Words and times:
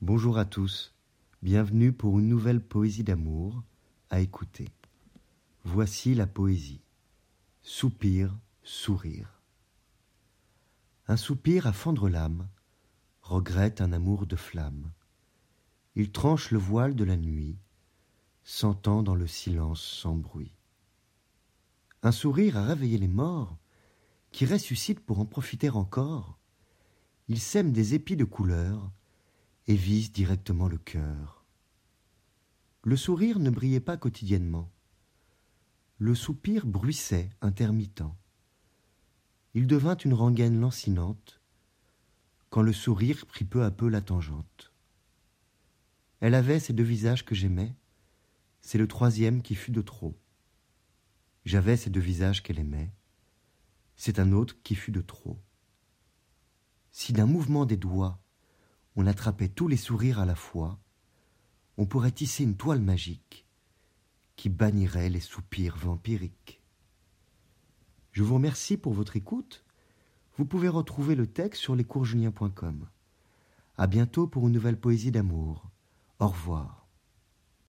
Bonjour 0.00 0.38
à 0.38 0.44
tous, 0.44 0.94
bienvenue 1.42 1.92
pour 1.92 2.20
une 2.20 2.28
nouvelle 2.28 2.60
poésie 2.60 3.02
d'amour 3.02 3.64
à 4.10 4.20
écouter. 4.20 4.68
Voici 5.64 6.14
la 6.14 6.28
poésie. 6.28 6.82
Soupir, 7.62 8.38
sourire. 8.62 9.42
Un 11.08 11.16
soupir 11.16 11.66
à 11.66 11.72
fendre 11.72 12.08
l'âme, 12.08 12.46
regrette 13.22 13.80
un 13.80 13.92
amour 13.92 14.28
de 14.28 14.36
flamme. 14.36 14.92
Il 15.96 16.12
tranche 16.12 16.52
le 16.52 16.58
voile 16.58 16.94
de 16.94 17.02
la 17.02 17.16
nuit, 17.16 17.58
s'entend 18.44 19.02
dans 19.02 19.16
le 19.16 19.26
silence 19.26 19.82
sans 19.82 20.14
bruit. 20.14 20.54
Un 22.04 22.12
sourire 22.12 22.56
a 22.56 22.64
réveillé 22.64 22.98
les 22.98 23.08
morts, 23.08 23.58
qui 24.30 24.46
ressuscitent 24.46 25.04
pour 25.04 25.18
en 25.18 25.26
profiter 25.26 25.70
encore. 25.70 26.38
Il 27.26 27.40
sème 27.40 27.72
des 27.72 27.94
épis 27.94 28.14
de 28.14 28.24
couleur 28.24 28.92
et 29.68 29.76
vise 29.76 30.10
directement 30.10 30.66
le 30.66 30.78
cœur. 30.78 31.44
Le 32.84 32.96
sourire 32.96 33.38
ne 33.38 33.50
brillait 33.50 33.80
pas 33.80 33.98
quotidiennement. 33.98 34.72
Le 35.98 36.14
soupir 36.14 36.66
bruissait, 36.66 37.28
intermittent. 37.42 38.02
Il 39.52 39.66
devint 39.66 39.96
une 39.96 40.14
rengaine 40.14 40.58
lancinante 40.58 41.42
quand 42.48 42.62
le 42.62 42.72
sourire 42.72 43.26
prit 43.26 43.44
peu 43.44 43.62
à 43.62 43.70
peu 43.70 43.88
la 43.88 44.00
tangente. 44.00 44.72
Elle 46.20 46.34
avait 46.34 46.60
ces 46.60 46.72
deux 46.72 46.82
visages 46.82 47.26
que 47.26 47.34
j'aimais, 47.34 47.76
c'est 48.62 48.78
le 48.78 48.88
troisième 48.88 49.42
qui 49.42 49.54
fut 49.54 49.70
de 49.70 49.82
trop. 49.82 50.18
J'avais 51.44 51.76
ces 51.76 51.90
deux 51.90 52.00
visages 52.00 52.42
qu'elle 52.42 52.58
aimait, 52.58 52.90
c'est 53.96 54.18
un 54.18 54.32
autre 54.32 54.56
qui 54.62 54.74
fut 54.74 54.92
de 54.92 55.02
trop. 55.02 55.38
Si 56.90 57.12
d'un 57.12 57.26
mouvement 57.26 57.66
des 57.66 57.76
doigts 57.76 58.18
on 58.98 59.06
attrapait 59.06 59.48
tous 59.48 59.68
les 59.68 59.76
sourires 59.76 60.18
à 60.18 60.24
la 60.24 60.34
fois, 60.34 60.80
on 61.76 61.86
pourrait 61.86 62.10
tisser 62.10 62.42
une 62.42 62.56
toile 62.56 62.80
magique 62.80 63.46
qui 64.34 64.48
bannirait 64.48 65.08
les 65.08 65.20
soupirs 65.20 65.76
vampiriques. 65.76 66.60
Je 68.10 68.24
vous 68.24 68.34
remercie 68.34 68.76
pour 68.76 68.92
votre 68.94 69.14
écoute. 69.14 69.64
Vous 70.36 70.44
pouvez 70.44 70.68
retrouver 70.68 71.14
le 71.14 71.28
texte 71.28 71.62
sur 71.62 71.76
lescoursjulien.com. 71.76 72.88
À 73.76 73.86
bientôt 73.86 74.26
pour 74.26 74.48
une 74.48 74.54
nouvelle 74.54 74.80
poésie 74.80 75.12
d'amour. 75.12 75.70
Au 76.18 76.26
revoir. 76.26 76.87